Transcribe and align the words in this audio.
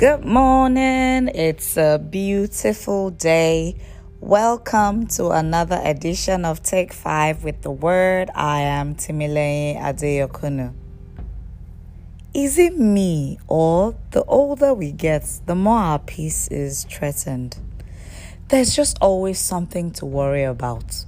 Good 0.00 0.24
morning. 0.24 1.28
It's 1.28 1.76
a 1.76 1.98
beautiful 1.98 3.10
day. 3.10 3.76
Welcome 4.18 5.08
to 5.08 5.28
another 5.28 5.78
edition 5.84 6.46
of 6.46 6.62
Take 6.62 6.94
5 6.94 7.44
with 7.44 7.60
the 7.60 7.70
Word. 7.70 8.30
I 8.34 8.62
am 8.62 8.94
Timilei 8.94 9.76
Adeyokunu. 9.76 10.72
Is 12.32 12.58
it 12.58 12.78
me 12.78 13.40
or 13.46 13.94
the 14.12 14.24
older 14.24 14.72
we 14.72 14.90
get, 14.90 15.28
the 15.44 15.54
more 15.54 15.76
our 15.76 15.98
peace 15.98 16.48
is 16.48 16.84
threatened? 16.84 17.58
There's 18.48 18.74
just 18.74 18.96
always 19.02 19.38
something 19.38 19.90
to 19.90 20.06
worry 20.06 20.44
about. 20.44 21.04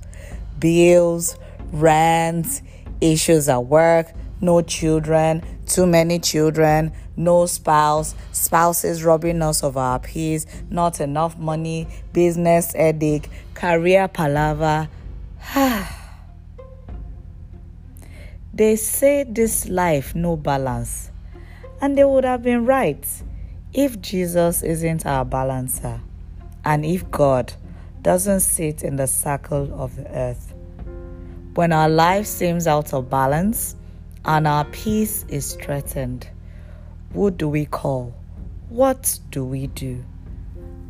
Bills, 0.58 1.38
rent, 1.72 2.60
issues 3.00 3.48
at 3.48 3.64
work, 3.64 4.12
no 4.42 4.60
children, 4.60 5.42
too 5.72 5.86
many 5.86 6.18
children, 6.18 6.92
no 7.16 7.46
spouse, 7.46 8.14
spouses 8.30 9.02
robbing 9.02 9.40
us 9.40 9.62
of 9.62 9.78
our 9.78 9.98
peace, 9.98 10.44
not 10.68 11.00
enough 11.00 11.38
money, 11.38 11.88
business 12.12 12.74
headache, 12.74 13.30
career 13.54 14.06
palaver. 14.06 14.86
they 18.52 18.76
say 18.76 19.24
this 19.24 19.66
life 19.66 20.14
no 20.14 20.36
balance, 20.36 21.10
and 21.80 21.96
they 21.96 22.04
would 22.04 22.24
have 22.24 22.42
been 22.42 22.66
right 22.66 23.06
if 23.72 23.98
Jesus 24.02 24.62
isn't 24.62 25.06
our 25.06 25.24
balancer 25.24 26.02
and 26.66 26.84
if 26.84 27.10
God 27.10 27.54
doesn't 28.02 28.40
sit 28.40 28.82
in 28.82 28.96
the 28.96 29.06
circle 29.06 29.72
of 29.72 29.96
the 29.96 30.06
earth. 30.14 30.52
When 31.54 31.72
our 31.72 31.88
life 31.88 32.26
seems 32.26 32.66
out 32.66 32.92
of 32.92 33.08
balance, 33.08 33.74
and 34.24 34.46
our 34.46 34.64
peace 34.66 35.24
is 35.28 35.54
threatened, 35.54 36.28
who 37.12 37.30
do 37.30 37.48
we 37.48 37.66
call? 37.66 38.14
What 38.68 39.18
do 39.30 39.44
we 39.44 39.66
do? 39.66 40.04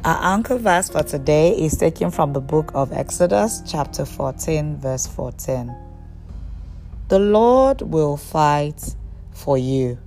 Our 0.04 0.34
anchor 0.34 0.58
verse 0.58 0.88
for 0.88 1.02
today 1.02 1.52
is 1.52 1.76
taken 1.76 2.10
from 2.10 2.32
the 2.32 2.40
book 2.40 2.72
of 2.74 2.92
Exodus, 2.92 3.62
chapter 3.66 4.04
14, 4.04 4.76
verse 4.76 5.06
14. 5.06 5.74
The 7.08 7.18
Lord 7.18 7.82
will 7.82 8.16
fight 8.16 8.94
for 9.32 9.56
you, 9.56 9.98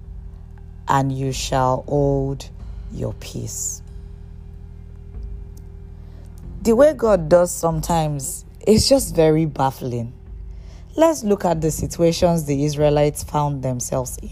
and 0.87 1.11
you 1.11 1.31
shall 1.31 1.83
hold 1.87 2.49
your 2.91 3.13
peace. 3.13 3.81
The 6.61 6.75
way 6.75 6.93
God 6.93 7.29
does 7.29 7.51
sometimes 7.51 8.43
is 8.67 8.89
just 8.89 9.15
very 9.15 9.45
baffling. 9.45 10.13
Let's 10.97 11.25
look 11.25 11.43
at 11.43 11.59
the 11.59 11.71
situations 11.71 12.45
the 12.45 12.63
Israelites 12.63 13.21
found 13.21 13.63
themselves 13.63 14.17
in. 14.21 14.29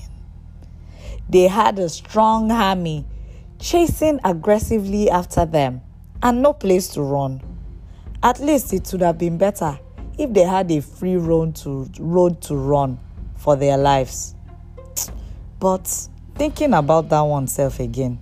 They 1.28 1.50
had 1.50 1.78
a 1.78 1.90
strong 1.90 2.52
army 2.52 3.06
chasing 3.60 4.22
aggressively 4.24 5.10
after 5.10 5.46
them 5.46 5.82
and 6.22 6.42
no 6.42 6.54
place 6.54 6.88
to 6.90 7.02
run. 7.02 7.42
At 8.22 8.40
least 8.40 8.72
it 8.72 8.90
would 8.94 9.02
have 9.02 9.18
been 9.18 9.38
better 9.38 9.78
if 10.18 10.32
they 10.32 10.44
had 10.44 10.72
a 10.72 10.82
free 10.82 11.18
road 11.18 11.54
to, 11.58 11.90
road 12.00 12.42
to 12.44 12.56
run 12.56 12.98
for 13.36 13.58
their 13.58 13.78
lives. 13.78 14.34
But 15.60 16.08
thinking 16.36 16.74
about 16.74 17.10
that 17.10 17.22
oneself 17.22 17.82
again, 17.82 18.20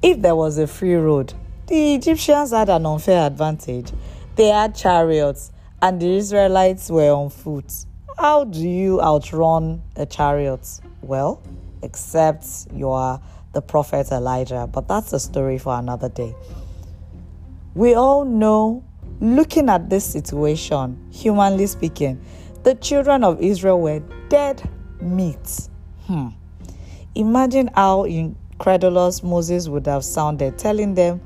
if 0.00 0.22
there 0.22 0.36
was 0.36 0.58
a 0.58 0.68
free 0.68 0.94
road, 0.94 1.34
the 1.66 1.94
Egyptians 1.96 2.52
had 2.52 2.68
an 2.68 2.86
unfair 2.86 3.26
advantage. 3.26 3.90
They 4.36 4.48
had 4.48 4.76
chariots 4.76 5.50
and 5.84 6.00
the 6.00 6.16
Israelites 6.16 6.88
were 6.88 7.10
on 7.10 7.28
foot. 7.28 7.70
How 8.16 8.44
do 8.44 8.66
you 8.66 9.02
outrun 9.02 9.82
a 9.96 10.06
chariot? 10.06 10.80
Well, 11.02 11.42
except 11.82 12.46
you 12.72 12.88
are 12.88 13.20
the 13.52 13.60
prophet 13.60 14.10
Elijah, 14.10 14.66
but 14.66 14.88
that's 14.88 15.12
a 15.12 15.20
story 15.20 15.58
for 15.58 15.78
another 15.78 16.08
day. 16.08 16.34
We 17.74 17.92
all 17.92 18.24
know, 18.24 18.82
looking 19.20 19.68
at 19.68 19.90
this 19.90 20.06
situation, 20.06 21.06
humanly 21.12 21.66
speaking, 21.66 22.18
the 22.62 22.76
children 22.76 23.22
of 23.22 23.42
Israel 23.42 23.78
were 23.78 24.00
dead 24.30 24.66
meat. 25.02 25.68
Hmm. 26.06 26.28
Imagine 27.14 27.68
how 27.74 28.04
incredulous 28.04 29.22
Moses 29.22 29.68
would 29.68 29.86
have 29.86 30.02
sounded 30.02 30.56
telling 30.56 30.94
them, 30.94 31.20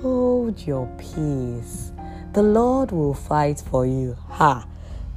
Hold 0.00 0.64
your 0.64 0.86
peace 0.96 1.90
the 2.36 2.42
Lord 2.42 2.92
will 2.92 3.14
fight 3.14 3.60
for 3.60 3.86
you. 3.86 4.14
Ha! 4.28 4.68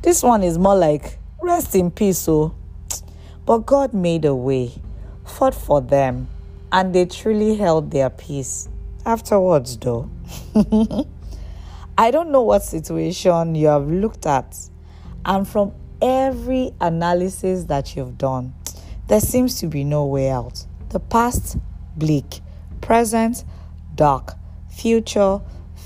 This 0.01 0.23
one 0.23 0.41
is 0.41 0.57
more 0.57 0.77
like 0.77 1.19
rest 1.41 1.75
in 1.75 1.91
peace, 1.91 2.29
oh. 2.29 2.55
But 3.45 3.65
God 3.65 3.93
made 3.93 4.23
a 4.23 4.33
way, 4.33 4.71
fought 5.25 5.53
for 5.53 5.81
them, 5.81 6.29
and 6.71 6.95
they 6.95 7.05
truly 7.05 7.57
held 7.57 7.91
their 7.91 8.09
peace. 8.09 8.69
Afterwards, 9.05 9.77
though, 9.77 10.09
I 11.97 12.09
don't 12.09 12.31
know 12.31 12.43
what 12.43 12.63
situation 12.63 13.53
you 13.53 13.67
have 13.67 13.89
looked 13.89 14.25
at, 14.25 14.57
and 15.25 15.45
from 15.45 15.73
every 16.01 16.71
analysis 16.79 17.65
that 17.65 17.97
you've 17.97 18.17
done, 18.17 18.53
there 19.09 19.19
seems 19.19 19.59
to 19.59 19.67
be 19.67 19.83
no 19.83 20.05
way 20.05 20.29
out. 20.29 20.65
The 20.87 21.01
past, 21.01 21.57
bleak, 21.97 22.39
present, 22.79 23.43
dark, 23.93 24.35
future, 24.69 25.41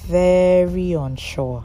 very 0.07 0.93
unsure. 0.93 1.63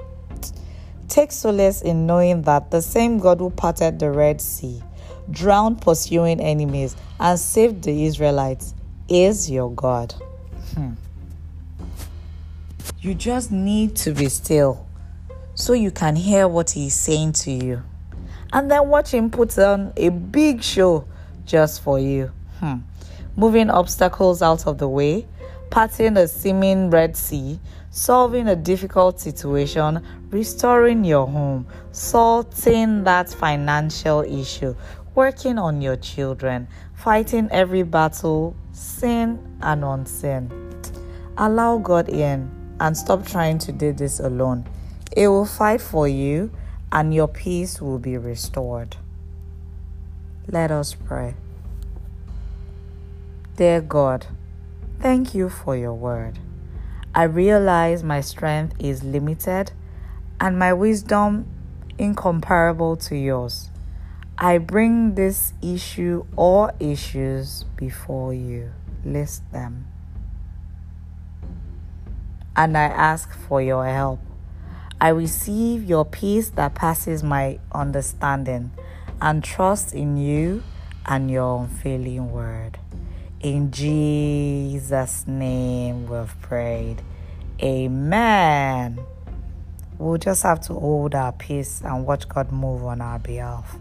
Take 1.08 1.32
solace 1.32 1.82
in 1.82 2.06
knowing 2.06 2.42
that 2.42 2.70
the 2.70 2.82
same 2.82 3.18
God 3.18 3.38
who 3.38 3.50
parted 3.50 3.98
the 3.98 4.10
Red 4.10 4.40
Sea, 4.40 4.82
drowned 5.30 5.80
pursuing 5.80 6.40
enemies, 6.40 6.96
and 7.18 7.38
saved 7.38 7.84
the 7.84 8.04
Israelites 8.06 8.74
is 9.08 9.50
your 9.50 9.70
God. 9.72 10.14
Hmm. 10.74 10.92
You 13.00 13.14
just 13.14 13.50
need 13.50 13.96
to 13.96 14.12
be 14.12 14.28
still 14.28 14.86
so 15.54 15.72
you 15.72 15.90
can 15.90 16.14
hear 16.14 16.46
what 16.46 16.70
He's 16.70 16.94
saying 16.94 17.32
to 17.32 17.50
you. 17.50 17.82
And 18.52 18.70
then 18.70 18.88
watch 18.88 19.12
Him 19.12 19.30
put 19.30 19.58
on 19.58 19.92
a 19.96 20.10
big 20.10 20.62
show 20.62 21.04
just 21.44 21.82
for 21.82 21.98
you. 21.98 22.30
Hmm. 22.60 22.78
Moving 23.36 23.70
obstacles 23.70 24.42
out 24.42 24.66
of 24.66 24.78
the 24.78 24.88
way, 24.88 25.26
parting 25.70 26.16
a 26.16 26.28
seeming 26.28 26.90
Red 26.90 27.16
Sea, 27.16 27.58
solving 27.90 28.48
a 28.48 28.56
difficult 28.56 29.20
situation, 29.20 30.04
restoring 30.30 31.04
your 31.04 31.26
home, 31.26 31.66
sorting 31.92 33.04
that 33.04 33.28
financial 33.28 34.20
issue, 34.22 34.74
working 35.14 35.58
on 35.58 35.80
your 35.80 35.96
children, 35.96 36.68
fighting 36.94 37.48
every 37.50 37.82
battle, 37.82 38.54
sin 38.72 39.38
and 39.62 39.84
unseen. 39.84 40.50
Allow 41.36 41.78
God 41.78 42.08
in 42.08 42.50
and 42.80 42.96
stop 42.96 43.26
trying 43.26 43.58
to 43.58 43.72
do 43.72 43.92
this 43.92 44.20
alone. 44.20 44.68
It 45.16 45.28
will 45.28 45.46
fight 45.46 45.80
for 45.80 46.06
you 46.06 46.50
and 46.92 47.12
your 47.14 47.28
peace 47.28 47.80
will 47.80 47.98
be 47.98 48.16
restored. 48.16 48.96
Let 50.46 50.70
us 50.70 50.94
pray. 50.94 51.34
Dear 53.56 53.80
God, 53.80 54.26
thank 55.00 55.34
you 55.34 55.48
for 55.48 55.76
your 55.76 55.94
word. 55.94 56.38
I 57.18 57.24
realize 57.24 58.04
my 58.04 58.20
strength 58.20 58.76
is 58.78 59.02
limited 59.02 59.72
and 60.38 60.56
my 60.56 60.72
wisdom 60.72 61.48
incomparable 61.98 62.94
to 62.94 63.16
yours. 63.16 63.70
I 64.38 64.58
bring 64.58 65.16
this 65.16 65.52
issue 65.60 66.26
or 66.36 66.72
issues 66.78 67.64
before 67.74 68.32
you. 68.34 68.70
List 69.04 69.42
them. 69.50 69.88
And 72.54 72.78
I 72.78 72.84
ask 72.84 73.32
for 73.32 73.60
your 73.60 73.84
help. 73.84 74.20
I 75.00 75.08
receive 75.08 75.82
your 75.82 76.04
peace 76.04 76.50
that 76.50 76.76
passes 76.76 77.24
my 77.24 77.58
understanding 77.72 78.70
and 79.20 79.42
trust 79.42 79.92
in 79.92 80.18
you 80.18 80.62
and 81.04 81.28
your 81.28 81.62
unfailing 81.64 82.30
word. 82.30 82.78
In 83.40 83.70
Jesus' 83.70 85.24
name 85.28 86.08
we've 86.08 86.40
prayed. 86.42 87.02
Amen. 87.62 88.98
We'll 89.96 90.18
just 90.18 90.42
have 90.42 90.60
to 90.62 90.74
hold 90.74 91.14
our 91.14 91.30
peace 91.30 91.80
and 91.84 92.04
watch 92.04 92.28
God 92.28 92.50
move 92.50 92.84
on 92.84 93.00
our 93.00 93.20
behalf. 93.20 93.76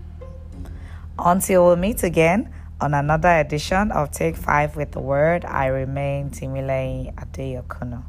Until 1.18 1.69
we 1.69 1.75
meet 1.75 2.04
again 2.04 2.54
on 2.80 2.94
another 2.94 3.39
edition 3.39 3.92
of 3.92 4.12
Take 4.12 4.36
5 4.36 4.75
with 4.75 4.92
the 4.92 5.00
Word, 5.00 5.44
I 5.45 5.68
remain 5.68 6.30
Timilei 6.30 7.13
Adeyokuno. 7.15 8.04